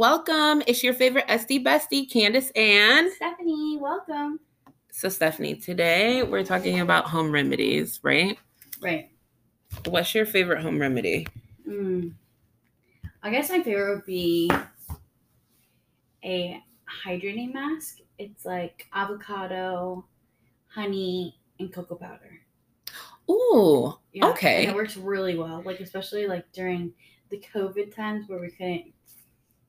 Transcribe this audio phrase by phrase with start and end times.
[0.00, 0.62] Welcome.
[0.66, 4.40] It's your favorite SD bestie, Candace and Stephanie, welcome.
[4.90, 5.56] so Stephanie.
[5.56, 8.38] Today we're talking about home remedies, right?
[8.80, 9.10] Right.
[9.84, 11.26] What's your favorite home remedy?
[11.68, 12.14] Mm.
[13.22, 14.50] I guess my favorite would be
[16.24, 16.64] a
[17.04, 17.98] hydrating mask.
[18.18, 20.06] It's like avocado,
[20.68, 22.40] honey, and cocoa powder.
[23.30, 24.62] Ooh, Yeah, Okay.
[24.62, 25.60] And it works really well.
[25.62, 26.94] Like especially like during
[27.28, 28.94] the COVID times where we couldn't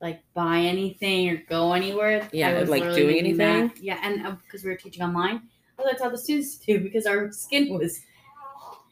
[0.02, 2.28] like buy anything or go anywhere.
[2.32, 3.50] Yeah, I was like, doing that.
[3.50, 3.72] anything?
[3.82, 5.44] Yeah, and uh, because we were teaching online,
[5.78, 8.02] well, that's how the students do because our skin was.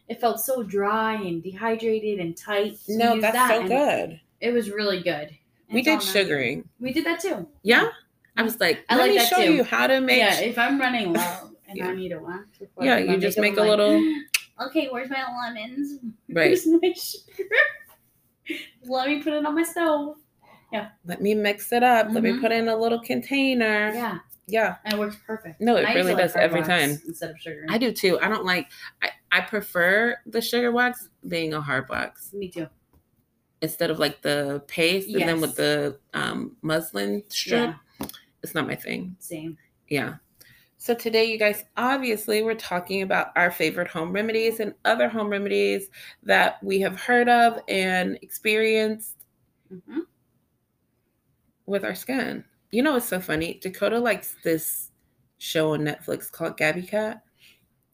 [0.07, 2.79] It felt so dry and dehydrated and tight.
[2.79, 4.19] So no, that's that, so good.
[4.41, 5.37] It was really good.
[5.71, 6.67] We did sugaring.
[6.79, 7.47] We did that too.
[7.61, 7.89] Yeah,
[8.35, 9.53] I was like, I let like me show too.
[9.53, 10.17] you how to make.
[10.17, 11.89] yeah, if I'm running low and Yeah.
[11.89, 14.03] I need a I Yeah, you just make a like, little-
[14.67, 15.99] Okay, where's my lemons?
[16.29, 16.49] Right.
[16.49, 17.55] Where's my sugar?
[18.85, 20.17] Let me put it on my stove.
[21.05, 22.07] Let me mix it up.
[22.11, 22.41] Let me Mhm.
[22.41, 23.91] put in a little container.
[23.93, 25.61] Yeah, Yeah, and it works perfect.
[25.61, 26.99] No, it I really does hard every time.
[27.07, 27.65] instead of sugar.
[27.69, 28.19] I do too.
[28.19, 28.67] I don't like.
[29.01, 32.67] I I prefer the sugar wax being a hard wax Me too.
[33.61, 37.75] instead of like the paste and then with the um, muslin strip.
[37.99, 38.07] Yeah,
[38.41, 39.15] It's not my thing.
[39.19, 39.57] same.
[39.87, 40.15] Yeah.
[40.77, 45.29] So today, you guys, obviously, we're talking about our favorite home remedies and other home
[45.29, 45.89] remedies
[46.23, 49.17] that we have heard of and experienced
[49.69, 49.99] hmm
[51.69, 52.43] with our skin.
[52.71, 53.59] You know, it's so funny.
[53.61, 54.91] Dakota likes this
[55.37, 57.23] show on Netflix called Gabby Cat,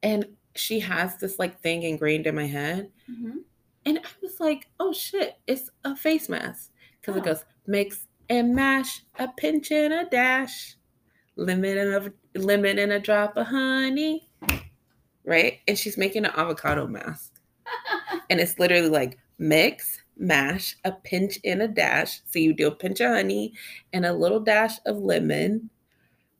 [0.04, 2.90] and she has this like thing ingrained in my head.
[3.08, 3.40] hmm
[3.86, 6.72] And I was like, oh shit, it's a face mask.
[7.02, 7.20] Because Oh.
[7.20, 10.76] it goes mix and mash, a pinch and a dash,
[11.36, 11.94] lemon and
[12.36, 14.30] a lemon and a drop of honey.
[15.23, 15.59] Right?
[15.68, 17.31] And she's making an avocado mask.
[18.30, 22.21] And it's literally like mix, mash, a pinch and a dash.
[22.25, 23.53] So you do a pinch of honey
[23.94, 25.69] and a little dash of lemon.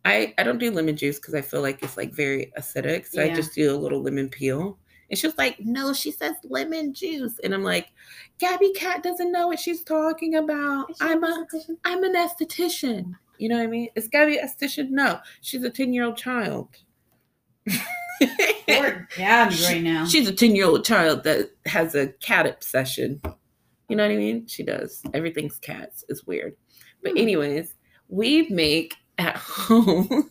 [0.04, 3.08] I, I don't do lemon juice because I feel like it's like very acidic.
[3.08, 4.78] So I just do a little lemon peel.
[5.10, 7.40] And she was like, no, she says lemon juice.
[7.44, 7.88] And I'm like,
[8.40, 10.88] Gabby Cat doesn't know what she's talking about.
[11.00, 11.46] I'm a
[11.84, 13.14] I'm an esthetician.
[13.38, 13.90] You know what I mean?
[13.96, 14.90] Is Gabby an esthetician?
[14.90, 15.20] No.
[15.42, 16.70] She's a 10-year-old child.
[18.68, 20.06] Poor Gabby right now.
[20.06, 23.22] She's a 10-year-old child that has a cat obsession.
[23.90, 24.48] You know what I mean?
[24.48, 25.02] She does.
[25.14, 26.04] Everything's cats.
[26.10, 26.56] It's weird.
[27.04, 27.18] But Hmm.
[27.20, 27.76] anyways,
[28.10, 30.30] we make at home,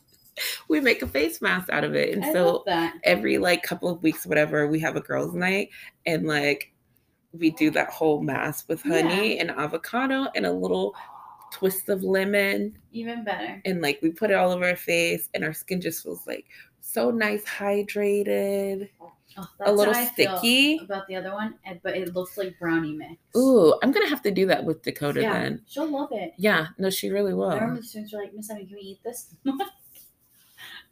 [0.69, 2.15] we make a face mask out of it.
[2.15, 2.65] And I so
[3.05, 5.71] every like couple of weeks, whatever, we have a girls' night
[6.07, 6.73] and like
[7.33, 10.95] we do that whole mask with honey and avocado and a little
[11.53, 12.77] twist of lemon.
[12.93, 13.61] Even better.
[13.65, 16.47] And like we put it all over our face and our skin just feels like
[16.81, 18.89] so nice, hydrated.
[19.01, 19.14] Oh,
[19.61, 20.79] A little sticky.
[20.79, 23.17] about the other one, but it looks like brownie mix.
[23.37, 25.63] Ooh, I'm gonna have to do that with Dakota yeah, then.
[25.67, 26.35] she'll love it.
[26.37, 27.51] Yeah, no, she really will.
[27.51, 29.35] I remember the students were like, Miss Emmy, can we eat this?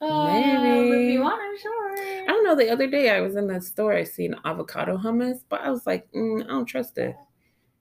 [0.01, 1.07] uh, Maybe.
[1.07, 1.97] If you want to, sure.
[1.99, 2.57] I don't know.
[2.57, 5.87] The other day I was in the store, I seen avocado hummus, but I was
[5.87, 7.17] like, mm, I don't trust it.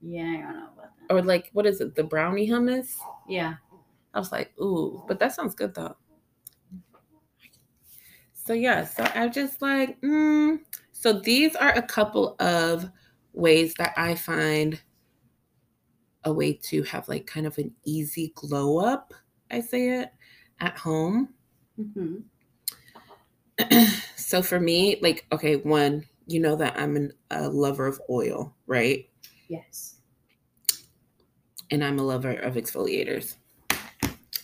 [0.00, 1.14] Yeah, I don't know about that.
[1.14, 1.94] Or like, what is it?
[1.94, 2.94] The brownie hummus?
[3.28, 3.54] Yeah.
[4.14, 5.96] I was like, ooh, but that sounds good though.
[8.44, 10.58] So yeah, so I'm just like, mm.
[10.92, 12.90] so these are a couple of
[13.32, 14.80] ways that I find
[16.24, 19.14] a way to have like kind of an easy glow up,
[19.50, 20.10] I say it,
[20.60, 21.28] at home.
[21.78, 22.16] Mm-hmm.
[24.16, 28.54] so for me, like, okay, one, you know that I'm an, a lover of oil,
[28.66, 29.08] right?
[29.48, 29.96] Yes.
[31.70, 33.36] and I'm a lover of exfoliators.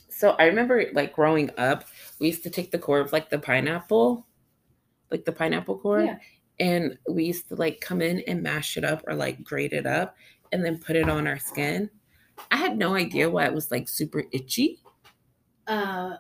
[0.09, 1.85] So I remember like growing up,
[2.21, 4.27] we used to take the core of like the pineapple,
[5.11, 6.19] like the pineapple core, Yeah.
[6.61, 9.87] and we used to like come in and mash it up or like grate it
[9.87, 10.17] up
[10.53, 11.91] and then put it on our skin.
[12.51, 14.81] I had no idea why it was like super itchy,
[15.67, 16.17] Uh,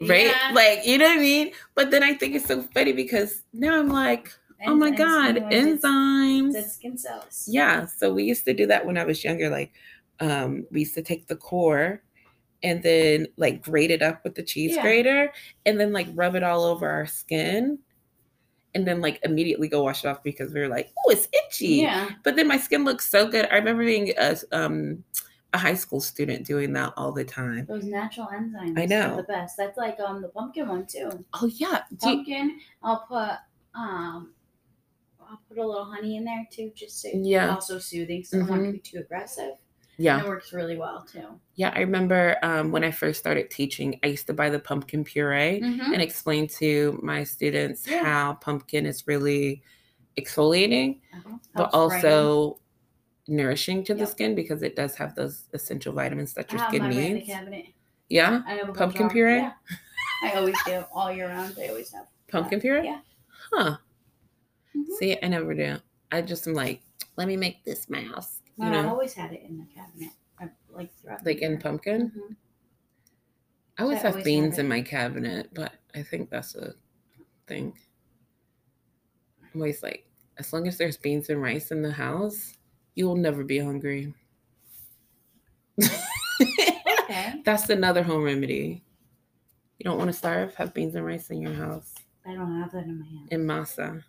[0.00, 0.26] right?
[0.26, 0.50] yeah.
[0.52, 1.52] Like, you know what I mean?
[1.74, 4.32] But then I think it's so funny because now I'm like,
[4.66, 6.54] oh my God, you know, it's- enzymes.
[6.54, 7.48] It's skin cells.
[7.50, 9.48] Yeah, so we used to do that when I was younger.
[9.48, 9.72] Like,
[10.20, 12.02] um, we used to take the core
[12.62, 14.82] and then like grate it up with the cheese Yeah.
[14.82, 15.32] grater
[15.66, 17.78] and then like rub it all over our skin
[18.74, 21.76] and then like immediately go wash it off because we were like, oh, it's itchy.
[21.82, 22.08] Yeah.
[22.24, 23.46] But then my skin looks so good.
[23.50, 25.04] I remember being a um
[25.54, 27.66] a high school student doing that all the time.
[27.66, 28.78] Those natural enzymes.
[28.80, 29.12] I know.
[29.12, 29.56] Are the best.
[29.58, 31.10] That's like um the pumpkin one too.
[31.34, 31.82] Oh yeah.
[32.00, 32.58] Do you- Pumpkin.
[32.82, 33.36] I'll put
[33.74, 34.32] um.
[35.20, 37.54] I'll put a little honey in there too, just to Yeah.
[37.54, 38.22] also soothing.
[38.22, 38.68] So I don't want it Mhm.
[38.68, 39.52] to be too aggressive.
[40.04, 40.16] Yeah.
[40.18, 41.28] And it works really well too.
[41.54, 41.70] Yeah.
[41.78, 45.60] I remember um when I first started teaching, I used to buy the pumpkin puree.
[45.60, 45.92] Mm-hmm.
[45.92, 48.04] and explain to my students Yeah.
[48.04, 49.62] how pumpkin is really
[50.20, 51.36] exfoliating, Uh-huh.
[51.58, 52.58] but also
[53.28, 56.90] nourishing to the skin because it does have those essential vitamins that your skin mine
[56.90, 57.68] right in the needs.
[58.08, 59.36] Yeah, I have a Pumpkin puree?
[59.46, 59.52] Yeah.
[60.24, 61.56] I always do all year round.
[61.58, 62.06] I always have.
[62.28, 62.84] pumpkin puree.
[62.84, 63.00] Yeah.
[63.52, 63.76] Huh.
[64.76, 64.86] Mhm.
[64.98, 65.76] See, I never do.
[66.10, 66.82] I just am like,
[67.16, 67.88] let me make this
[68.56, 70.12] You Well, I've always had it in the cabinet.
[70.40, 71.24] I, like throughout.
[71.24, 72.10] like in pumpkin.
[72.10, 72.36] Mhm.
[73.78, 76.74] I always I have always beans in my cabinet, but I think that's a
[77.46, 77.74] thing.
[79.42, 80.06] I'm always like,
[80.38, 82.56] as long as there's beans and rice in the house,
[82.94, 84.14] you will never be hungry.
[86.40, 87.40] Okay.
[87.44, 88.82] that's another home remedy.
[89.78, 90.54] You don't want to starve?
[90.56, 91.94] Have beans and rice in your house
[92.24, 93.28] I don't have that in my hand.
[93.32, 94.04] and masa.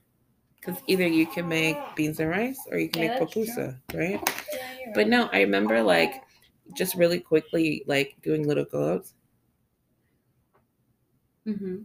[0.63, 3.75] Because either you can make beans and rice or you can Yeah, make true.
[3.93, 4.11] right?
[4.21, 5.07] Yeah, But right.
[5.07, 6.23] no, I remember like
[6.77, 9.13] just really quickly like doing little gloves.
[11.45, 11.81] Mm-hmm.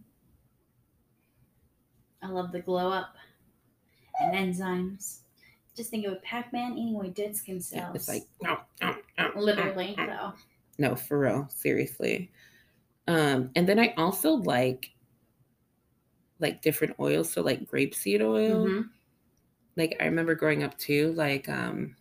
[2.22, 3.16] I love the glow up
[4.20, 5.20] and enzymes.
[5.76, 7.82] Just think of it, Pac-Man eating away dead skin cells.
[7.82, 10.32] Yeah, it's like no, no, no, literally no, though.
[10.78, 12.30] no, for real, seriously.
[13.06, 14.90] Um, and then I also like
[16.40, 18.66] like different oils, so like grapeseed oil.
[18.66, 18.88] Mhm.
[19.76, 21.94] Like I remember growing up too, like um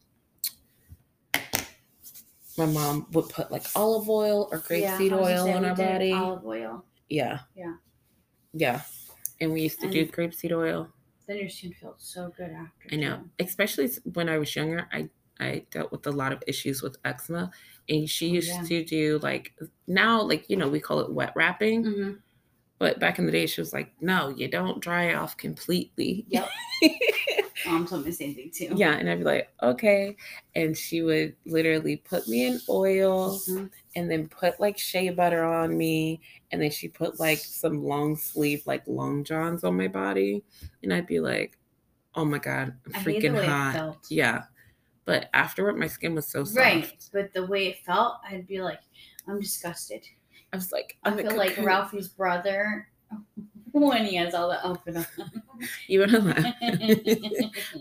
[2.57, 6.11] my mom would put like olive oil or Yeah, grapeseed I oil on our body.
[6.11, 6.85] Olive oil.
[7.09, 7.39] Yeah.
[7.55, 7.75] Yeah.
[8.53, 8.81] Yeah.
[9.39, 10.89] And we used to do And- grapeseed oil.
[11.27, 12.87] Then your skin feels so good after.
[12.91, 13.17] I know.
[13.17, 13.29] too.
[13.45, 17.51] Especially when I was younger, I I dealt with a lot of issues with eczema.
[17.89, 18.63] And she Oh, used yeah.
[18.63, 19.53] to do like
[19.85, 21.83] now, like, you know, we call it wet wrapping.
[21.83, 22.19] Mhm.
[22.79, 26.25] But back in the day, she was like, no, you don't dry off completely.
[26.29, 26.47] Yep.
[27.65, 28.71] Mom told me the same thing too.
[28.75, 28.93] yeah.
[28.93, 30.15] And I'd be like, okay.
[30.55, 33.71] And she would literally put me in oil Mhm.
[33.95, 36.21] and then put like shea butter on me.
[36.51, 40.43] And then she put like some long sleeve, like long johns on my body.
[40.83, 41.57] And I'd be like,
[42.13, 43.97] oh my God, I'm freaking hot.
[44.09, 44.43] Yeah.
[45.05, 46.57] But afterward, my skin was so soft.
[46.57, 48.81] Right, but the way it felt, I'd be like,
[49.27, 50.05] I'm disgusted.
[50.57, 51.55] I was like, I feel like.
[51.59, 52.87] Ralphie's brother
[53.71, 55.05] when he has all the outfit on.
[55.87, 56.55] You wanna laugh?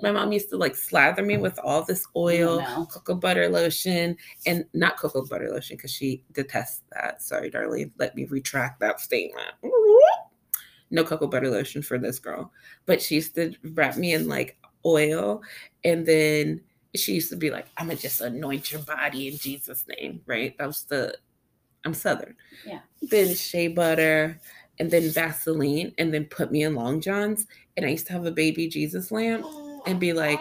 [0.03, 4.15] My mom used to like slather me with all this oil, cocoa butter lotion,
[4.45, 7.23] and not cocoa butter lotion because she detests that.
[7.23, 7.93] Sorry, darling.
[7.99, 9.53] Let me retract that statement.
[10.89, 12.53] No cocoa butter lotion for this girl.
[12.87, 15.43] But she used to wrap me in like oil
[15.83, 16.61] and then
[16.95, 20.57] she used to be like, I'm gonna just anoint your body in Jesus' name, right?
[20.59, 21.17] That was the
[21.87, 22.35] I'm southern.
[22.67, 22.81] Yeah.
[23.01, 24.41] Then shea butter
[24.79, 27.47] and then Vaseline and then put me in long johns.
[27.77, 29.47] And I used to have a baby Jesus lamp
[29.87, 30.41] and be like,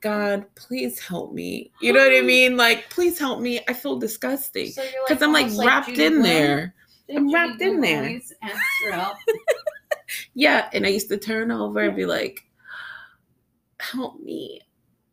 [0.00, 1.70] God, please help me.
[1.82, 2.56] You know what I mean?
[2.56, 3.60] Like, please help me.
[3.68, 4.70] I feel disgusting.
[4.70, 6.74] So you're Because I'm like wrapped Judy in there.
[7.14, 8.04] I'm wrapped in there.
[8.04, 9.16] always ask for help?
[10.34, 10.68] Yeah.
[10.72, 12.44] And I used to turn over and be like,
[13.78, 14.62] help me.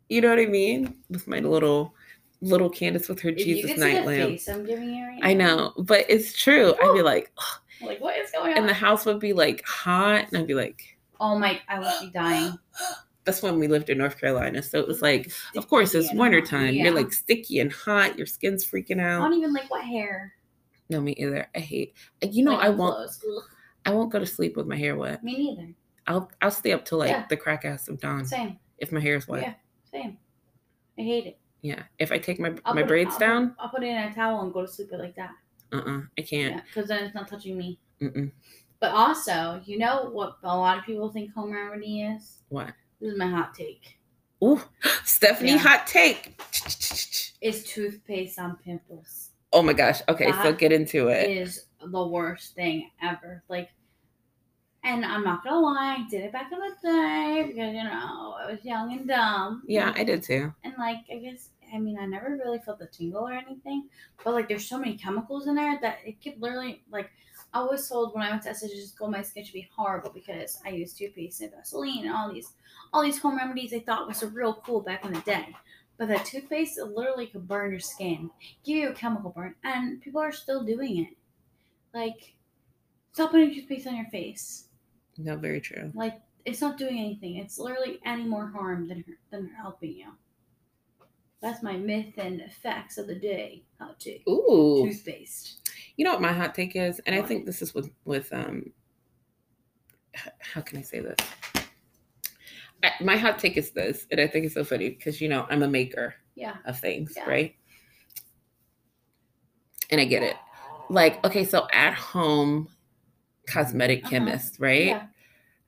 [0.08, 0.96] You know what I mean?
[1.10, 1.94] With my little
[2.42, 4.30] little Candace with her If Jesus night lamp.
[4.32, 6.76] face I'm giving you right I know, but it's true.
[6.82, 8.58] I'd be like, "Ugh," Like, what is going on?
[8.60, 11.92] and the house would be like hot, and I'd be like, oh my, I would
[12.02, 12.58] be dying.
[13.24, 14.62] that's when we lived in North Carolina.
[14.64, 16.74] So it was like, of course, it's Sticky and wintertime.
[16.76, 18.18] You're like sticky and hot.
[18.18, 19.22] Your skin's freaking out.
[19.22, 20.34] I don't even like wet hair.
[20.90, 21.46] No, me either.
[21.54, 21.94] I hate.
[22.22, 23.10] You know, Like I won't.
[23.86, 25.24] I won't go to sleep with my hair wet.
[25.24, 25.74] Me neither.
[26.08, 27.26] I'll I'll stay up till like Yeah.
[27.30, 28.58] the crack ass of dawn Same.
[28.78, 29.42] if my hair is wet.
[29.44, 29.54] Yeah.
[29.92, 30.18] Same.
[30.98, 31.40] I hate it.
[31.62, 31.84] Yeah.
[32.00, 33.98] If I take my I'll my put- braids I'll put- down, I'll put it in
[33.98, 35.32] a towel and go to sleep like that.
[35.74, 36.56] uh uh I can't.
[36.56, 37.80] Yeah, because then it's not touching me.
[38.02, 38.32] Mm-mm.
[38.80, 42.38] But also, you know what a lot of people think home remedy is?
[42.50, 42.74] What?
[43.02, 43.98] This is my hot take.
[44.44, 44.62] Ooh,
[45.04, 45.58] Stephanie, Yeah.
[45.58, 46.40] hot take.
[47.42, 49.32] Is toothpaste on pimples.
[49.54, 50.02] Oh my gosh.
[50.10, 51.30] Okay, so get into it.
[51.30, 53.44] Is the worst thing ever.
[53.50, 53.70] Like
[54.84, 58.36] and I'm not gonna lie, I did it back in the day because you know,
[58.40, 59.64] I was young and dumb.
[59.68, 60.54] Yeah, I did too.
[60.64, 63.90] and like I guess I mean I never really felt the tingle or anything,
[64.24, 67.10] but like there's so many chemicals in there that it could literally like
[67.54, 70.60] I was told when I went to SSG school my skin should be horrible because
[70.66, 72.54] I used toothpaste and Vaseline and all these
[72.94, 75.56] all these home remedies I thought was real cool back in the day.
[75.98, 78.30] But that toothpaste it literally could burn your skin,
[78.64, 81.18] give you a chemical burn, and people are still doing it.
[81.94, 82.36] Like,
[83.14, 84.68] stop putting toothpaste on your face.
[85.18, 85.92] No, very true.
[85.96, 87.38] Like, it's not doing anything.
[87.38, 90.12] It's literally any more harm than than helping you.
[91.42, 93.64] That's my myth and facts of the day.
[93.80, 94.90] How to Ooh.
[94.90, 95.70] toothpaste.
[95.96, 98.72] You know what my hot take is, and I think this is with with um.
[100.40, 101.18] How can I say this?
[102.84, 105.46] I, my hot take is this, and I think it's so funny because you know
[105.50, 106.56] I'm a maker Yeah.
[106.66, 107.30] of things, Yeah.
[107.30, 107.56] right?
[109.92, 110.36] And I get it.
[110.90, 112.68] Like, okay, so at home
[113.48, 114.10] cosmetic Uh-huh.
[114.10, 114.88] chemist, right?
[114.88, 115.08] Yeah.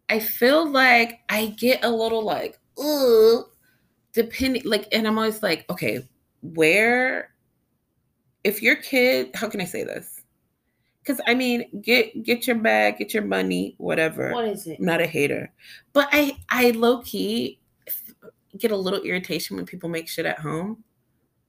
[0.10, 3.46] I feel like I get a little like, ooh,
[4.14, 6.08] depending like and i'm always like okay
[6.42, 7.32] where
[8.44, 10.22] if your kid how can i say this
[11.04, 14.80] because i mean get get your bag get your money whatever What is it?
[14.80, 15.52] I'm not a hater
[15.94, 17.60] but i i low-key
[18.58, 20.84] get a little irritation when people make shit at home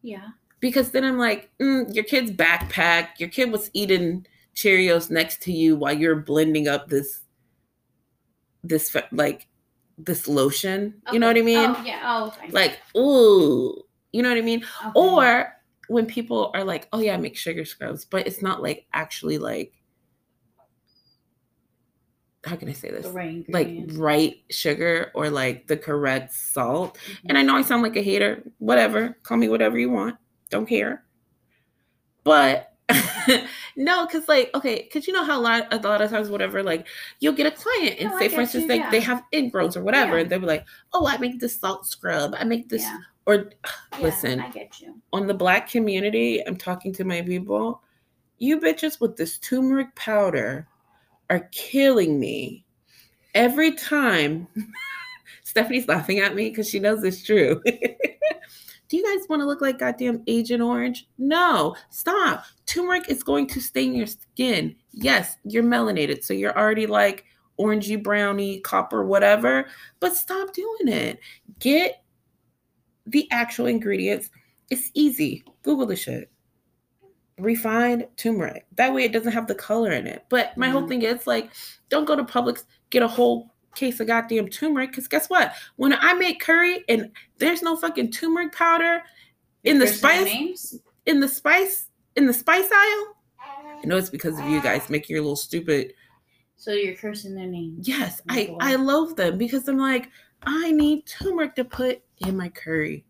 [0.03, 0.29] Yeah.
[0.61, 5.53] because then i'm like mm, your kid's backpack your kid was eating cheerios next to
[5.53, 7.21] you while you're blending up this
[8.63, 9.47] this like
[10.05, 12.01] this lotion you know what i mean Oh, yeah.
[12.05, 12.51] Oh, okay.
[12.51, 14.93] like ooh you know what i mean Okay.
[14.95, 15.53] or
[15.89, 19.39] when people are like, "Oh yeah, I make sugar scrubs," but it's not like actually
[19.39, 19.73] like
[22.45, 23.07] how can I say this?
[23.09, 26.97] right Like right sugar or like the correct salt.
[26.97, 27.19] Mhm.
[27.29, 28.43] And I know I sound like a hater.
[28.59, 30.17] Whatever, call me whatever you want.
[30.49, 31.05] Don't care.
[32.25, 32.70] But
[33.77, 36.63] no, because like okay, because you know how a lot a lot of times whatever
[36.63, 36.87] like
[37.21, 39.83] you'll get a client and No, say for instance you, like they have ingrowns or
[39.83, 40.23] whatever Yeah.
[40.23, 42.99] and they'll be like, oh I make this salt scrub, I make this yeah.
[43.27, 44.95] or Yeah, listen I get you.
[45.13, 47.83] on the black community, I'm talking to my people.
[48.39, 50.67] You bitches with this turmeric powder
[51.29, 52.65] are killing me.
[53.35, 54.49] Every time
[55.45, 57.63] Stephanie's laughing at me because she knows it's true.
[58.91, 61.09] Do you guys want to look like goddamn Agent Orange?
[61.17, 62.45] No, stop.
[62.67, 64.75] Turmeric is going to stain your skin.
[64.91, 67.25] Yes, you're melanated, so you're already like
[67.59, 69.67] orangey, browny, copper, whatever.
[70.01, 71.21] But stop doing it.
[71.61, 72.03] Get
[73.07, 74.29] the actual ingredients.
[74.71, 75.45] It's easy.
[75.63, 76.29] Google the shit.
[77.39, 78.67] Refined turmeric.
[78.75, 80.25] That way it doesn't have the color in it.
[80.29, 80.89] But my whole Mhm.
[80.89, 81.51] thing is like,
[81.91, 84.91] don't go to Publix, get a whole case of goddamn turmeric.
[84.91, 85.53] Because guess what?
[85.77, 89.03] When I make curry and there's no fucking turmeric powder
[89.65, 89.95] in the name
[90.57, 93.17] spice in the spice in the spice aisle.
[93.83, 94.63] I know it's because of you ah.
[94.63, 95.95] guys making your little stupid
[96.57, 97.89] So you're cursing their names.
[97.89, 98.57] Yes, Oh, I.
[98.61, 100.09] I love them because I'm like
[100.43, 103.05] I need turmeric to put in my curry.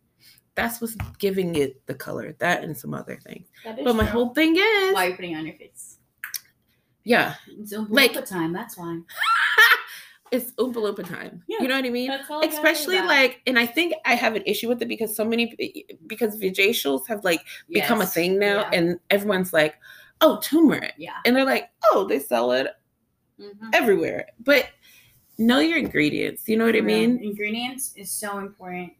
[0.56, 2.34] That's what's giving it the color.
[2.38, 3.46] That and some other things.
[3.64, 4.12] But my true.
[4.12, 5.98] whole thing is, Why are you putting it on your face?
[7.04, 8.52] yeah, It's Like- time.
[8.52, 9.00] That's why.
[10.32, 11.42] it's Oompa Loompa time.
[11.48, 12.08] Yeah, you know what I mean?
[12.08, 12.38] That's all.
[12.38, 15.14] I gotta say Especially like, and I think I have an issue with it because
[15.14, 15.54] so many
[16.06, 19.74] because vajacials have like become a thing now, yeah, and everyone's like,
[20.20, 21.16] oh, turmeric, yeah.
[21.24, 22.68] and they're like, oh, they sell it
[23.40, 23.70] Mhm.
[23.72, 24.68] everywhere, but
[25.38, 26.46] know your ingredients.
[26.48, 27.18] You know what I mean?
[27.22, 28.92] Ingredients is so important,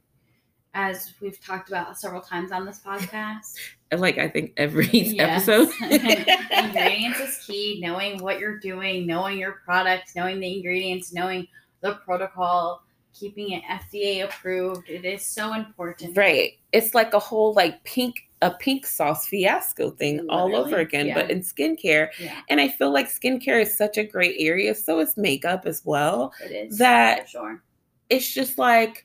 [0.74, 3.56] as we've talked about several times on this podcast.
[3.92, 5.48] Like I think every Yes.
[5.48, 5.68] episode.
[6.52, 7.80] ingredients is key.
[7.82, 11.48] Knowing what you're doing, knowing your products, knowing the ingredients, knowing
[11.80, 14.88] the protocol, keeping it FDA approved.
[14.88, 16.16] It is so important.
[16.16, 16.52] Right.
[16.70, 21.14] It's like a whole like pink a pink sauce fiasco thing all over again, yeah.
[21.14, 22.10] but in skincare.
[22.20, 24.74] Yeah, And I feel like skincare is such a great area.
[24.76, 26.32] So is makeup as well.
[26.44, 26.78] it is.
[26.78, 27.62] That- for sure.
[28.08, 29.04] It's just like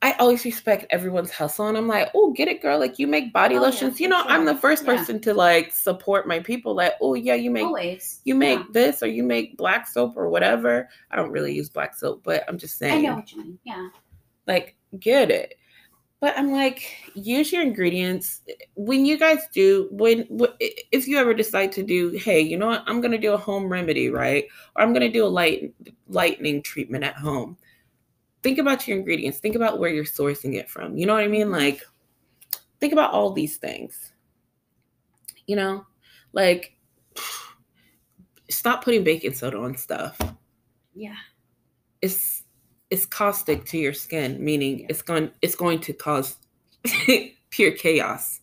[0.00, 1.66] I always respect everyone's hustle.
[1.66, 2.78] And I'm like, oh, get it, girl.
[2.78, 3.98] Like you make body Oh, yeah, lotions.
[4.00, 4.96] you for know, I'm the first Yeah.
[4.96, 6.74] person to like support my people.
[6.74, 8.20] Like, oh yeah, you make Always.
[8.24, 8.64] you make Yeah.
[8.70, 10.88] this or you make black soap or whatever.
[11.10, 13.06] I don't really use black soap, but I'm just saying.
[13.06, 13.58] I know what you mean.
[13.64, 13.88] Yeah.
[14.46, 15.54] like get it
[16.20, 16.82] but i'm like
[17.14, 18.40] use your ingredients
[18.74, 20.26] when you guys do when
[20.58, 23.68] if you ever decide to do hey you know what i'm gonna do a home
[23.68, 25.70] remedy right or i'm gonna do a light
[26.08, 27.54] lightning treatment at home
[28.42, 31.28] think about your ingredients think about where you're sourcing it from you know what i
[31.28, 31.82] mean like
[32.80, 34.12] think about all these things
[35.46, 35.84] you know
[36.32, 36.76] like
[38.50, 40.18] stop putting baking soda on stuff
[40.94, 41.16] Yeah.
[42.02, 42.44] it's
[42.90, 44.86] it's caustic to your skin, meaning Yeah.
[44.88, 46.36] it's going it's going to cause
[47.50, 48.40] pure chaos.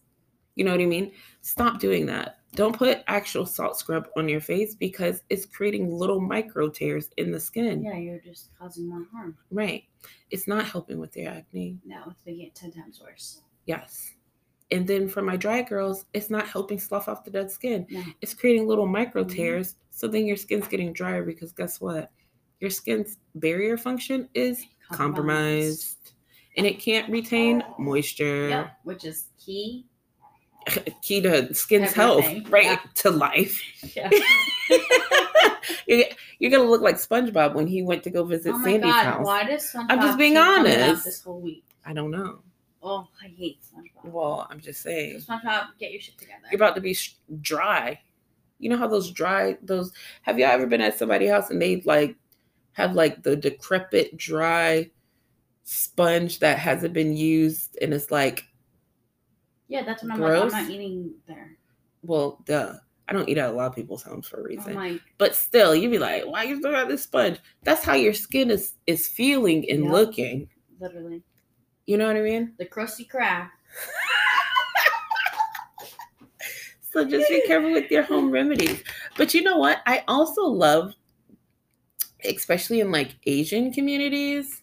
[0.55, 1.11] You know what I mean?
[1.41, 2.37] Stop doing that.
[2.55, 7.31] Don't put actual salt scrub on your face because it's creating little micro tears in
[7.31, 7.83] the skin.
[7.83, 9.37] Yeah, you're just causing more harm.
[9.51, 9.83] Right.
[10.31, 11.77] It's not helping with your acne.
[11.85, 13.41] No, it's making it ten times worse.
[13.65, 14.13] Yes.
[14.71, 17.85] And then for my dry girls, it's not helping slough off the dead skin.
[17.89, 18.03] No.
[18.21, 19.31] It's creating little micro Mhm.
[19.31, 19.75] tears.
[19.91, 22.11] So then your skin's getting drier because guess what?
[22.59, 26.13] Your skin's barrier function is compromised
[26.57, 29.85] and it can't retain moisture Yep, which is key.
[31.01, 32.79] Key to skin's Everything, health right yeah.
[32.95, 33.61] to life
[33.95, 34.09] Yeah.
[36.39, 39.25] you're, gonna look like spongebob when he went to go visit oh sandy's god, house
[39.25, 41.05] why does SpongeBob I'm just being keep coming up honest.
[41.05, 41.63] this whole week?
[41.85, 42.39] i don't know
[42.87, 44.11] Oh, I hate SpongeBob.
[44.11, 46.41] well i'm just saying SpongeBob, get your shit together.
[46.51, 46.97] you're about to be
[47.41, 47.99] dry
[48.59, 49.91] you know how those dry those
[50.23, 52.15] have y'all ever been at somebody's house and they like
[52.73, 54.89] have like the decrepit dry
[55.63, 58.45] sponge that hasn't been used and it's like
[59.67, 60.51] yeah, that's when I'm Gross.
[60.51, 61.57] like, I'm not eating there.
[62.03, 62.73] well duh
[63.07, 65.75] i don't eat at a lot of people's homes for a reason like, but still
[65.75, 69.07] you'd be like why you still out this sponge that's how your skin is is
[69.07, 69.91] feeling and Yep.
[69.93, 71.21] looking literally.
[71.85, 72.53] You know what I mean?
[72.57, 73.51] The crusty crack.
[76.91, 78.81] So just be careful with your home remedies.
[79.17, 79.81] But you know what?
[79.85, 80.93] I also love,
[82.23, 84.61] especially in like Asian communities,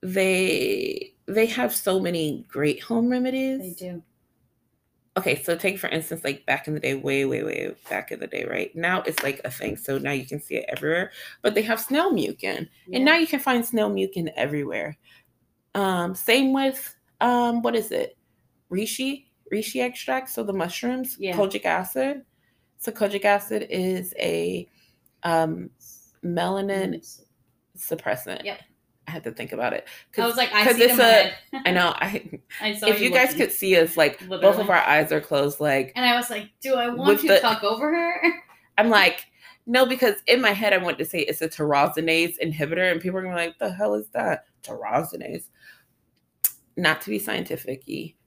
[0.00, 3.58] they they have so many great home remedies.
[3.76, 4.02] They do.
[5.20, 8.20] Okay, so take for instance, like back in the day, way, way, way back in
[8.20, 8.74] the day, right?
[8.74, 9.76] Now it's like a thing.
[9.76, 11.12] So now you can see it everywhere.
[11.42, 12.68] But they have snail mucin.
[12.92, 14.96] And now you can find snail mucin everywhere.
[15.74, 18.16] Um, same with um, what is it?
[18.70, 20.30] Reishi, reishi extract.
[20.30, 21.36] So the mushrooms, Yeah.
[21.36, 22.22] kojic acid.
[22.78, 24.68] So kojic acid is a
[25.22, 25.70] um,
[26.24, 27.06] melanin
[27.76, 28.44] suppressant.
[28.44, 28.60] Yep.
[29.10, 29.88] I had to think about it.
[30.16, 31.34] I was like, I 'cause see it it's in my head.
[31.66, 31.92] I know.
[31.96, 35.20] I I saw if you guys could see us, like both of our eyes are
[35.20, 35.58] closed.
[35.58, 38.22] Like And I was like, do I want to the- talk over her?
[38.78, 39.26] I'm like,
[39.66, 43.18] no, because in my head I want to say it's a tyrosinase inhibitor, and people
[43.18, 44.44] are gonna be like, the hell is that?
[44.62, 45.44] Tyrosinase.
[46.76, 47.82] Not to be scientific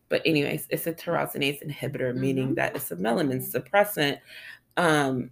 [0.09, 2.55] but anyways, it's a tyrosinase inhibitor, meaning Mhm.
[2.55, 4.19] that it's a melanin suppressant.
[4.75, 5.31] Um,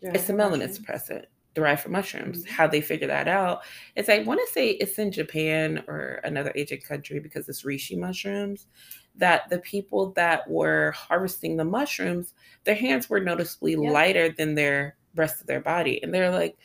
[0.00, 2.44] it's a melanin suppressant derived from mushrooms.
[2.44, 2.48] Mhm.
[2.50, 3.62] How they figure that out
[3.96, 7.98] is I want to say it's in Japan or another Asian country because it's reishi
[7.98, 8.68] mushrooms.
[9.16, 12.34] That the people that were harvesting the mushrooms,
[12.64, 13.92] their hands were noticeably Yep.
[13.92, 16.56] lighter than their rest of their body, and they're like,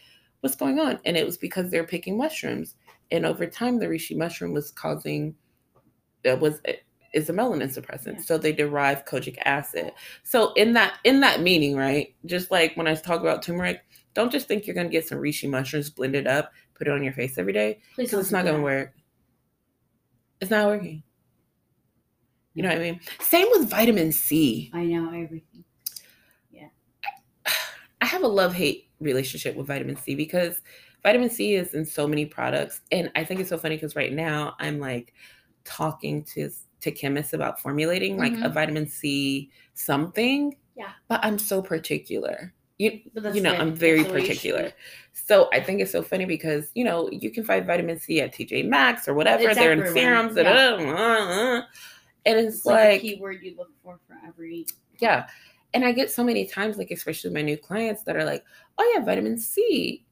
[0.41, 2.75] "What's going on?" And it was because they're picking mushrooms,
[3.09, 5.35] and over time, the reishi mushroom was causing
[6.23, 6.61] it was
[7.13, 8.21] is a melanin suppressant Yeah.
[8.21, 9.91] so they derive kojic acid
[10.23, 13.81] so in that in that meaning right just like when i talk about turmeric
[14.13, 17.03] don't just think you're going to get some reishi mushrooms blended up put it on
[17.03, 18.63] your face every day Please because it's not going to that.
[18.63, 18.93] work
[20.41, 21.03] it's not working
[22.53, 25.63] you know what i mean same with vitamin c I know everything.
[26.51, 26.67] Yeah.
[28.01, 30.61] I have a love hate relationship with vitamin C because
[31.03, 32.81] vitamin C is in so many products.
[32.91, 35.13] And I think it's so funny because right now I'm like
[35.65, 36.49] talking to
[36.81, 38.53] to chemists about formulating like a Mhm.
[38.53, 40.55] vitamin C something.
[40.75, 40.91] Yeah.
[41.07, 42.53] But I'm so particular.
[42.81, 42.99] You
[43.35, 43.59] you know, good.
[43.61, 44.71] I'm very That's the way you should particular.
[45.13, 48.33] So I think it's so funny because, you know, you can find vitamin C at
[48.33, 49.43] TJ Maxx or whatever.
[49.49, 50.35] It's They're in serums.
[50.35, 50.43] Yeah.
[50.43, 51.63] da- da- da-
[52.25, 54.65] And it's, It's like, like a keyword you look for for every.
[54.99, 55.27] yeah.
[55.73, 58.43] And I get so many times, like, especially my new clients that are like,
[58.77, 60.03] oh, yeah, vitamin C.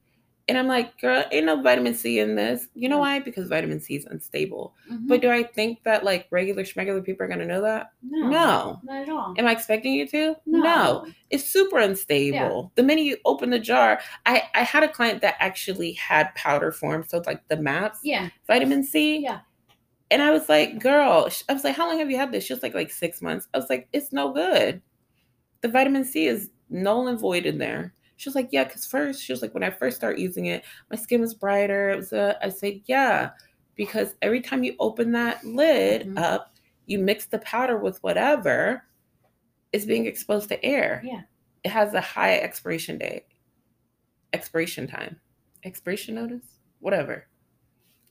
[0.48, 2.66] And I'm like, girl, ain't no vitamin C in this.
[2.74, 3.20] You know why?
[3.20, 4.74] Because vitamin C is unstable.
[4.90, 5.06] Mhm.
[5.06, 7.92] But do I think that, like, regular schmegular people are going to know that?
[8.02, 8.80] no, No.
[8.82, 9.34] not at all.
[9.38, 10.34] Am I expecting you to?
[10.46, 11.06] no.
[11.30, 12.72] It's super unstable.
[12.74, 16.72] The minute you open the jar, I, I had a client that actually had powder
[16.72, 17.04] form.
[17.06, 18.30] So, it's like the maps, Yeah.
[18.48, 19.18] vitamin C.
[19.20, 19.40] Yeah.
[20.10, 22.42] And I was like, girl, I was like, how long have you had this?
[22.44, 23.46] She was like, like six months.
[23.54, 24.82] I was like, it's no good.
[25.60, 27.94] The vitamin C is null and void in there.
[28.20, 30.62] She was like, yeah, because first, she was like, when I first started using it,
[30.90, 31.88] my skin was brighter.
[31.88, 33.30] It was a, I said, yeah,
[33.76, 36.18] because every time you open that lid Mhm.
[36.18, 36.54] up,
[36.84, 38.84] you mix the powder with whatever
[39.72, 41.00] it's being exposed to air.
[41.02, 41.22] Yeah.
[41.64, 43.24] It has a high expiration date,
[44.34, 45.18] expiration time,
[45.64, 46.44] expiration notice,
[46.80, 47.26] whatever.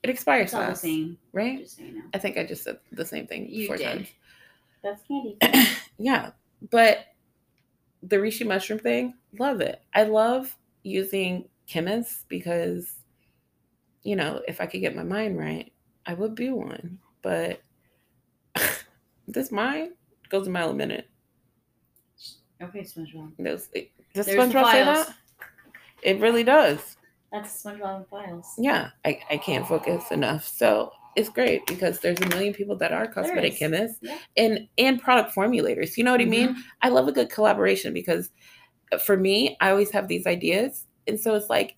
[0.02, 1.19] It expires It's all the same.
[1.34, 1.69] right?
[1.69, 2.02] So you know.
[2.15, 3.86] I think I just said the same thing You four did.
[3.86, 4.08] times.
[4.82, 5.38] That's candy.
[6.00, 6.32] Yeah,
[6.72, 7.06] but
[8.04, 9.82] the reishi mushroom thing, love it.
[9.94, 12.94] I love using chemists because,
[14.04, 15.72] you know, if I could get my mind right,
[16.06, 17.00] I would be one.
[17.22, 17.62] But
[19.28, 19.92] this mind
[20.30, 21.10] goes a mile a minute.
[22.62, 23.32] Okay, SpongeBob.
[23.42, 25.14] Does, it, does There's SpongeBob say that?
[26.02, 26.98] It really does.
[27.32, 28.54] That's SpongeBob Files.
[28.58, 30.48] Yeah, I, I can't focus enough.
[30.48, 34.17] So it's great because there's a million people that are cosmetic chemists Yeah.
[34.38, 35.98] and and product formulators.
[35.98, 36.56] You know what I mean?
[36.82, 38.30] I love a good collaboration because
[38.91, 40.86] uh, for me, I always have these ideas.
[41.08, 41.76] And so it's like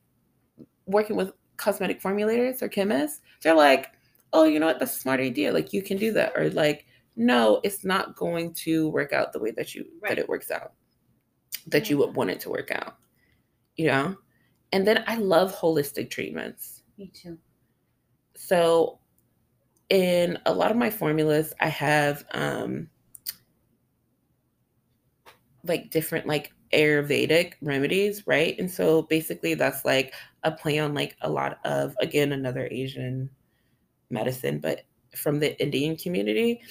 [0.86, 3.88] working with cosmetic formulators or chemists, they're like,
[4.34, 4.80] oh, you know what?
[4.80, 5.52] That's a smart idea.
[5.54, 6.34] Like you can do that.
[6.36, 10.10] Or like, no, it's not going to work out the way that you Right.
[10.10, 10.74] that it works out.
[11.68, 12.96] That you would want it to work out.
[13.78, 14.18] You know?
[14.74, 16.84] And then I love holistic treatments.
[16.98, 17.38] Me too.
[18.36, 19.00] So
[19.92, 22.90] in a lot of my formulas, I have um
[25.66, 28.58] like different like Ayurvedic remedies, right?
[28.58, 33.30] And so basically that's like a play on like a lot of again another Asian
[34.10, 36.62] medicine, but from the Indian community.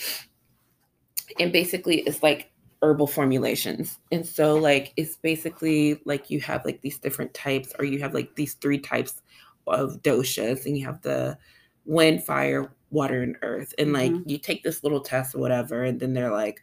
[1.38, 3.98] And basically it's like herbal formulations.
[4.10, 8.14] And so like it's basically like you have like these different types or you have
[8.14, 9.20] like these three types
[9.66, 11.36] of doshas and you have the
[11.84, 13.74] wind, fire, water, and earth.
[13.78, 14.22] And like Mhm.
[14.26, 16.62] you take this little test or whatever, and then they're like,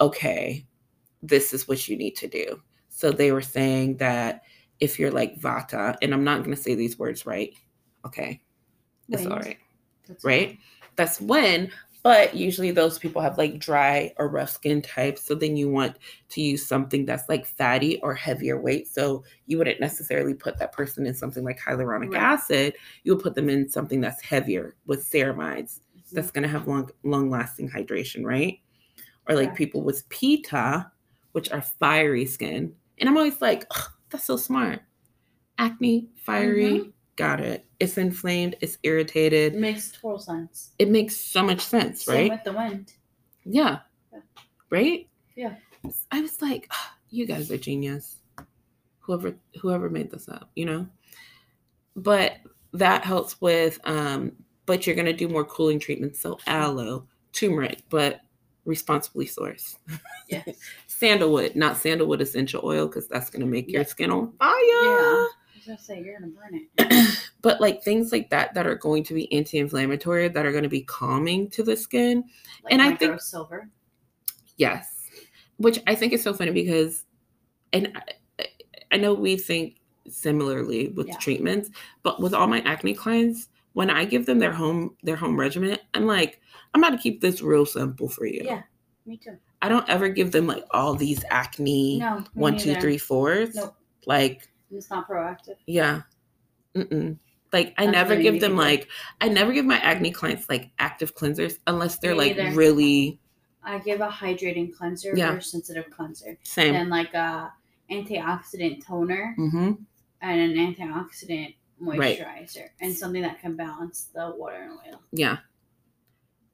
[0.00, 0.66] okay,
[1.22, 2.60] this is what you need to do.
[2.88, 4.42] So they were saying that
[4.80, 7.54] if you're like vata, and I'm not going to say these words right,
[8.04, 8.40] okay,
[9.10, 9.32] it's Wait.
[9.32, 9.58] all right,
[10.06, 10.58] That's right?
[10.96, 11.70] that's when.
[12.04, 15.24] But usually those people have like dry or rough skin types.
[15.24, 15.96] So then you want
[16.28, 18.86] to use something that's like fatty or heavier weight.
[18.88, 22.22] So you wouldn't necessarily put that person in something like hyaluronic Right.
[22.22, 22.74] acid.
[23.04, 25.80] You would put them in something that's heavier with ceramides.
[26.12, 28.60] That's going to have long, long lasting hydration, right?
[29.26, 29.56] Or like Correct.
[29.58, 30.92] people with pitta,
[31.32, 32.76] which are fiery skin.
[32.98, 33.64] And I'm always like,
[34.10, 34.82] that's so smart.
[35.58, 36.92] Acne, fiery, Mhm.
[37.16, 37.66] Got it.
[37.80, 39.54] It's inflamed, it's irritated.
[39.54, 40.72] It makes total sense.
[40.78, 42.30] It makes so much sense, Same right?
[42.30, 42.92] with the wind.
[43.44, 43.80] Yeah.
[44.12, 44.20] Yeah.
[44.70, 45.08] Right?
[45.36, 45.56] Yeah.
[46.10, 48.16] I was like, "Ah, you guys are genius.
[49.00, 50.88] Whoever whoever made this up, you know?
[51.94, 52.38] But
[52.72, 54.32] that helps with um
[54.66, 58.20] but you're going to do more cooling treatments so aloe, turmeric, but
[58.64, 59.76] responsibly sourced.
[60.30, 60.48] Yes.
[60.86, 65.26] Sandalwood, not sandalwood essential oil cuz that's going to make your skin on fire.
[65.72, 67.18] I say you're gonna burn it.
[67.42, 70.68] but like things like that that are going to be anti-inflammatory that are going to
[70.68, 72.24] be calming to the skin
[72.62, 73.68] Like And I think- silver.
[74.56, 75.08] Yes,
[75.56, 77.04] which I think is so funny because,
[77.72, 77.92] and
[78.38, 78.46] I,
[78.92, 81.16] I know we think similarly with Yeah.
[81.16, 81.70] treatments,
[82.02, 85.78] but with all my acne clients, when I give them their home their home regimen,
[85.94, 86.40] I'm like,
[86.72, 88.42] I'm gonna keep this real simple for you.
[88.44, 88.62] Yeah.
[89.06, 89.36] Me too.
[89.60, 92.22] I don't ever give them like all these acne No.
[92.34, 93.54] one, two, three, fours.
[93.56, 93.74] Nope.
[94.06, 95.56] Like, It's not Proactiv.
[95.66, 96.02] yeah,
[96.74, 97.18] Mm-mm.
[97.52, 98.78] like I That's never give them need to do.
[98.78, 98.88] like
[99.20, 102.56] I never give my acne clients like active cleansers unless they're Me like neither.
[102.56, 103.20] really
[103.62, 105.32] I give a hydrating cleanser Yeah.
[105.34, 106.36] or sensitive cleanser.
[106.42, 106.72] same.
[106.74, 107.52] Then like a
[107.90, 109.72] antioxidant toner mm-hmm.
[110.20, 112.18] and an antioxidant Right.
[112.18, 115.00] moisturizer and something that can balance the water and oil.
[115.12, 115.38] Yeah.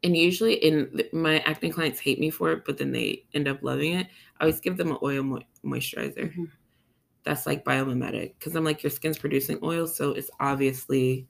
[0.02, 3.62] And usually, in my acne clients hate me for it, but then they end up
[3.62, 4.06] loving it.
[4.38, 6.34] I always give them an oil mo- moisturizer.
[6.34, 6.48] Mhm.
[7.24, 11.26] That's like biomimetic because I'm like, your skin's producing oil, so it's obviously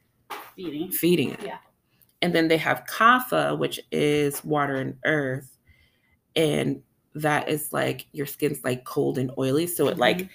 [0.56, 0.90] Feeding.
[0.90, 1.40] feeding it.
[1.42, 1.58] Yeah.
[2.22, 5.56] And then they have kapha, which is water and earth,
[6.36, 6.82] and
[7.14, 10.28] that is like your skin's like cold and oily, so it like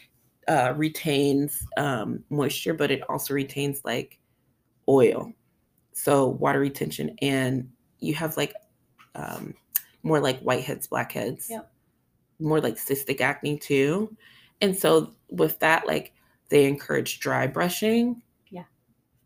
[0.48, 4.20] uh, retains um, moisture, but it also retains like
[4.90, 5.32] oil.
[5.94, 8.54] So water retention, and you have like
[9.16, 9.54] um,
[10.04, 11.72] more like whiteheads, blackheads, Yep.
[12.40, 14.16] more like cystic acne too.
[14.62, 16.14] And so with that, like
[16.50, 18.22] they encourage dry brushing.
[18.50, 18.64] Yeah.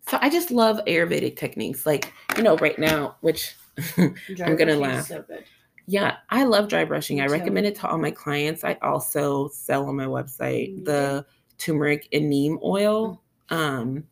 [0.08, 3.56] So I just love Ayurvedic techniques, like you know, right now, which
[3.98, 5.08] I'm gonna laugh.
[5.08, 5.24] So
[5.88, 7.18] yeah, I love dry brushing.
[7.18, 7.34] Me I too.
[7.34, 8.64] recommend it to all my clients.
[8.64, 11.26] I also sell on my website Me the
[11.58, 13.22] turmeric and neem oil.
[13.50, 13.56] Mm.
[13.56, 14.04] Um,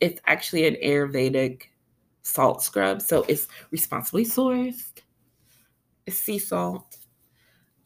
[0.00, 1.62] it's actually an Ayurvedic
[2.22, 5.02] salt scrub, so it's responsibly sourced.
[6.06, 6.98] It's sea salt.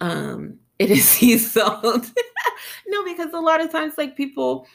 [0.00, 2.06] Um, it is sea salt.
[2.90, 4.66] no, because a lot of times, like people,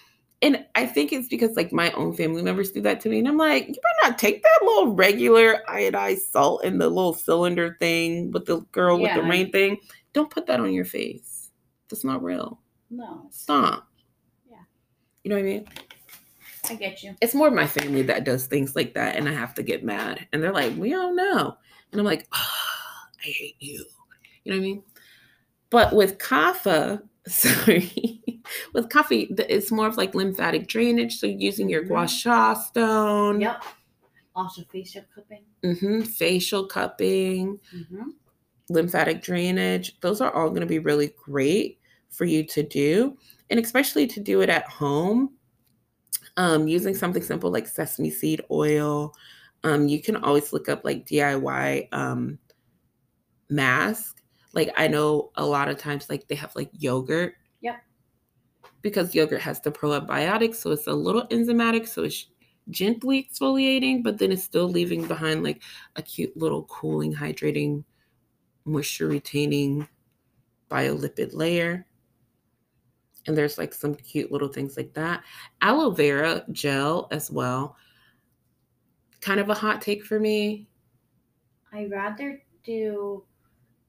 [0.41, 3.27] and I think it's because like my own family members do that to me, and
[3.27, 7.77] I'm like, you better not take that little regular iodized salt in the little cylinder
[7.79, 9.77] thing with the girl with the rain thing.
[10.13, 11.49] Don't put that on your face.
[11.89, 12.59] That's not real.
[12.89, 13.87] No, Stop.
[14.49, 14.57] Yeah.
[15.23, 15.67] You know what I mean?
[16.69, 17.15] I get you.
[17.21, 20.27] It's more my family that does things like that, and I have to get mad.
[20.31, 21.57] And they're like, we don't know.
[21.91, 23.85] And I'm like, "Ah, I hate you.
[24.43, 24.83] You know what I mean?
[25.69, 28.41] But with kapha, sorry,
[28.73, 31.17] with coffee, it's more of like lymphatic drainage.
[31.17, 31.87] So using your Mhm.
[31.87, 33.63] gua sha stone, Yep.
[34.35, 35.45] Also facial cupping.
[35.63, 38.09] hmm facial cupping, Mm-hmm.
[38.69, 43.17] lymphatic drainage, those are all going to be really great for you to do.
[43.49, 45.33] And especially to do it at home,
[46.37, 49.13] um, using something simple like sesame seed oil.
[49.63, 52.37] Um, you can always look up like DIY um,
[53.49, 54.14] mask.
[54.55, 57.35] Like I know a lot of times, like they have like yogurt.
[57.61, 57.83] Yep.
[58.81, 62.27] Because yogurt has the probiotics, so it's a little enzymatic, so it's
[62.69, 65.61] gently exfoliating, but then it's still leaving behind like
[65.97, 67.83] a cute little cooling, hydrating,
[68.65, 69.87] moisture retaining
[70.69, 71.85] biolipid layer.
[73.27, 75.23] And there's like some cute little things like that.
[75.61, 77.75] Aloe vera gel as well.
[79.19, 80.67] Kind of a hot take for me.
[81.73, 83.23] I'd rather do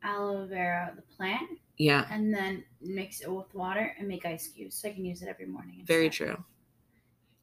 [0.06, 4.76] aloe vera, the plant, Yeah, and then mix it with water and make ice cubes
[4.76, 5.82] so I can use it every morning.
[5.86, 6.42] very true.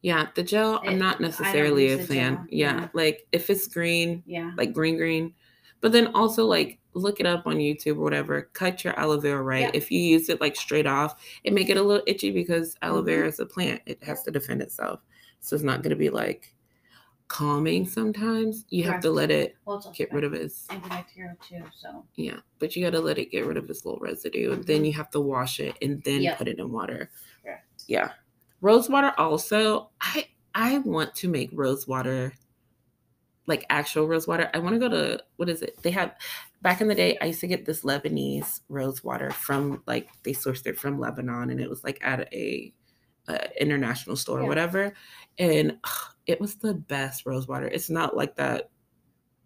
[0.02, 2.48] Yeah, the gel, It- I'm not necessarily a fan.
[2.50, 2.88] Yeah, yeah.
[2.94, 4.52] like if it's green, Yeah.
[4.58, 5.34] like green, green.
[5.82, 8.50] But then also like look it up on YouTube or whatever.
[8.54, 9.62] Cut your aloe vera right.
[9.62, 9.72] Yeah.
[9.74, 13.02] If you use it like straight off, it may get a little itchy because aloe
[13.02, 13.06] Mhm.
[13.06, 13.82] vera is a plant.
[13.86, 15.00] It has to defend itself.
[15.40, 16.54] So it's not gonna be like
[17.34, 18.64] calming sometimes.
[18.70, 21.64] You have to let it Well, get rid of its antibacterial too.
[21.76, 24.52] So yeah, but you gotta let it get rid of its little residue.
[24.54, 24.86] And then Mhm.
[24.88, 26.38] you have to wash it and then Yep.
[26.38, 27.10] put it in water.
[27.44, 27.84] correct.
[27.88, 28.14] Yeah.
[28.62, 29.90] Rose water also.
[30.00, 32.34] I I want to make rose water
[33.48, 35.82] like actual rose water, I want to go to what is it?
[35.82, 36.16] They have
[36.62, 37.18] back in the day.
[37.20, 41.50] I used to get this Lebanese rose water from like they sourced it from Lebanon,
[41.50, 42.74] and it was like at a,
[43.28, 44.94] a international store or whatever,
[45.38, 47.68] and ugh, it was the best rose water.
[47.68, 48.70] It's not like that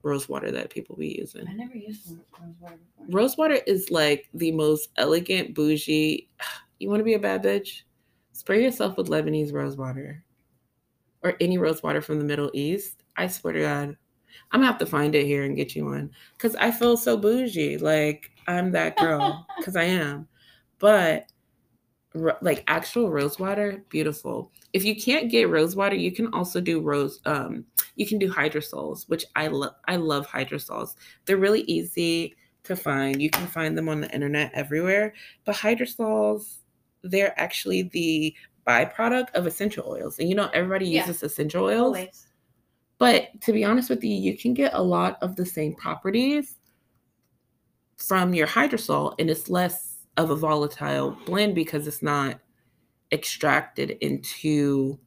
[0.04, 1.48] rose water that people be using.
[1.48, 3.06] I never used rose water before.
[3.10, 6.30] Rose water is like the most elegant, bougie.
[6.80, 7.82] You want to be a bad bitch?
[8.34, 10.24] Spray yourself with Lebanese rose water
[11.24, 13.02] or any rose water from the Middle East.
[13.16, 13.98] I swear to God,
[14.52, 17.18] I'm gonna have to find it here and get you one because I feel so
[17.18, 17.80] bougie.
[17.80, 20.28] Like I'm that girl because I am.
[20.78, 21.32] But
[22.42, 24.52] like actual rose water, beautiful.
[24.78, 27.20] If you can't get rose water, you can also do rose.
[27.26, 29.74] Um, you can do hydrosols, which I love.
[29.88, 30.94] I love hydrosols.
[31.26, 32.36] They're really easy
[32.66, 33.20] to find.
[33.20, 35.16] You can find them on the internet everywhere.
[35.46, 36.58] But hydrosols,
[37.02, 38.36] they're actually the
[38.68, 40.20] byproduct of essential oils.
[40.20, 41.08] And you know, everybody Yeah.
[41.08, 41.82] uses essential oils.
[41.82, 42.28] Always.
[43.00, 46.58] But to be honest with you, you can get a lot of the same properties
[47.96, 52.40] from your hydrosol, and it's less of a volatile blend because it's not
[53.12, 55.00] extracted into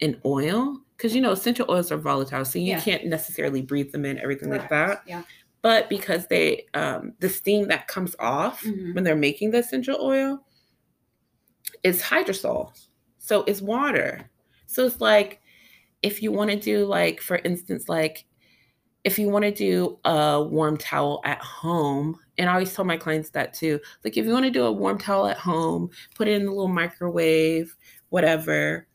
[0.00, 0.78] an oil.
[0.96, 2.80] Because you know, essential oils are volatile, so you Yeah.
[2.80, 5.02] can't necessarily breathe them in, everything like that.
[5.06, 5.22] Yeah.
[5.62, 8.94] But because they, um, the steam that comes off Mhm.
[8.94, 10.44] when they're making the essential oil
[11.82, 12.72] is hydrosol.
[13.18, 14.30] So it's water.
[14.66, 15.40] So it's like
[16.02, 18.24] if you want to do like for instance like
[19.04, 22.96] if you want to do a warm towel at home and I always tell my
[22.96, 23.80] clients that too.
[24.04, 26.50] Like if you want to do a warm towel at home, put it in the
[26.50, 27.74] little microwave,
[28.10, 28.86] whatever.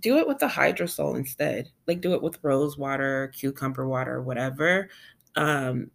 [0.00, 1.68] Do it with the hydrosol instead.
[1.86, 4.88] Like do it with rose water, cucumber water, whatever.
[5.34, 5.90] Um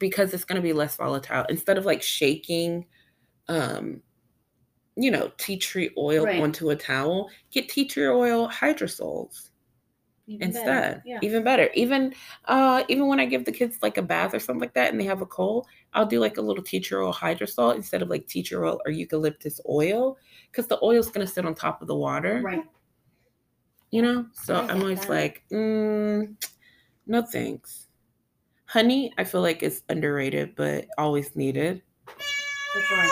[0.00, 2.84] because it's going to be less volatile instead of like shaking
[3.48, 4.02] um
[4.96, 6.42] you know tea tree oil Right.
[6.42, 9.50] onto a towel get tea tree oil hydrosols
[10.26, 10.58] Even better.
[10.58, 11.18] instead Yeah.
[11.22, 12.14] even better even
[12.46, 14.98] uh even when i give the kids like a bath or something like that and
[14.98, 18.08] they have a cold i'll do like a little tea tree oil hydrosol instead of
[18.08, 20.16] like tea tree oil or eucalyptus oil
[20.50, 22.64] because the oil's going to sit on top of the water Right.
[23.90, 25.10] you know so i'm always that.
[25.10, 26.34] like mm,
[27.06, 27.88] no thanks
[28.64, 33.06] honey i feel like it's underrated but always needed For sure.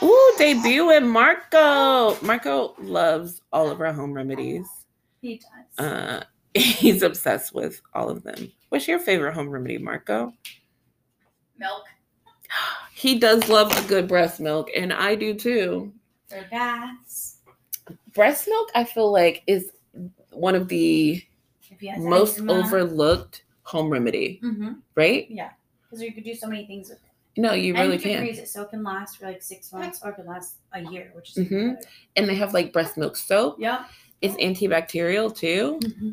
[0.00, 2.16] Ooh, debut with Marco.
[2.24, 4.77] Marco loves all of our home remedies.
[5.20, 5.84] He does.
[5.86, 8.50] Uh, he's obsessed with all of them.
[8.68, 10.32] What's your favorite home remedy, Marco?
[11.58, 11.84] Milk
[12.94, 15.92] He does love a good breast milk, and I do too.
[16.28, 17.36] for gas.
[18.14, 19.70] Breast milk, I feel like, is
[20.30, 21.22] one of the
[21.70, 22.52] If he has most eczema.
[22.54, 24.72] overlooked home remedy, Mm-hmm.
[24.94, 25.26] right?
[25.30, 25.50] Yeah.
[25.88, 27.40] Because you could do so many things with it.
[27.40, 28.20] No, you really you can can.
[28.20, 30.82] freeze it so it can last for like six months or it could last a
[30.90, 31.76] year, which is Mhm.
[32.16, 33.60] And they have like breast milk soap.
[33.60, 33.80] Yep.
[34.20, 35.78] It's antibacterial too.
[35.82, 36.10] Mm-hmm.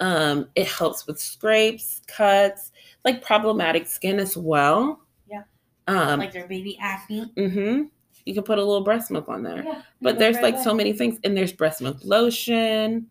[0.00, 2.72] Um, it helps with scrapes, cuts,
[3.04, 5.00] like problematic skin as well.
[5.30, 5.42] Yeah.
[5.86, 7.32] Um, like their baby acne.
[7.36, 7.84] Mm-hmm.
[8.26, 9.62] You can put a little breast milk on there.
[9.64, 9.82] Yeah.
[10.00, 13.06] But there's goes like right so many things, and there's breast milk lotion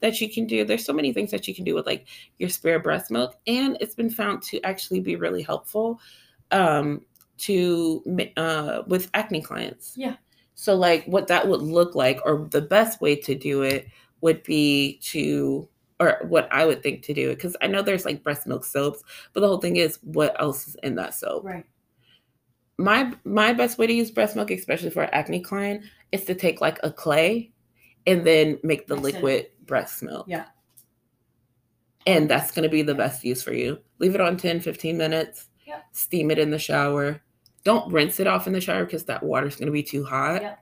[0.00, 0.64] that you can do.
[0.64, 2.06] There's so many things that you can do with like
[2.38, 6.00] your spare breast milk, and it's been found to actually be really helpful
[6.50, 7.02] um,
[7.38, 8.02] to
[8.36, 9.94] uh, with acne clients.
[9.96, 10.16] Yeah.
[10.56, 13.86] So like what that would look like, or the best way to do it
[14.22, 15.68] would be to
[16.00, 18.64] or what I would think to do it because I know there's like breast milk
[18.64, 21.64] soaps, but the whole thing is what else is in that soap Right.
[22.78, 26.60] my my best way to use breast milk, especially for acne client, is to take
[26.60, 27.52] like a clay
[28.06, 30.26] and then make the liquid breast milk.
[30.28, 30.46] Yeah.
[32.06, 33.78] And that's going to be the best use for you.
[33.98, 35.48] Leave it on 10, 15 minutes.
[35.66, 35.84] Yep.
[35.92, 37.20] Steam it in the shower.
[37.66, 40.40] Don't rinse it off in the shower because that water's going to be too hot.
[40.40, 40.58] Yep.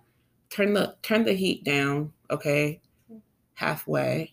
[0.49, 2.81] Turn the turn the heat down, okay?
[3.53, 4.33] Halfway.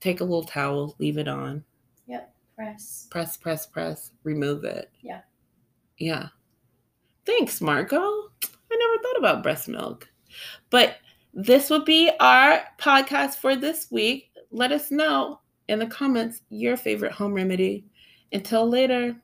[0.00, 1.64] Take a little towel, leave it on
[2.06, 2.34] Yep.
[2.54, 3.06] Press.
[3.10, 4.90] press, press, press, remove it.
[5.00, 5.22] Yeah.
[5.96, 6.28] Yeah.
[7.24, 7.96] Thanks, Marco.
[7.96, 8.28] I
[8.70, 10.06] never thought about breast milk.
[10.68, 10.98] But
[11.32, 14.32] this would be our podcast for this week.
[14.50, 17.86] Let us know in the comments your favorite home remedy.
[18.32, 19.16] Until later,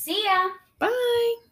[0.00, 0.48] See ya.
[0.78, 1.49] bye.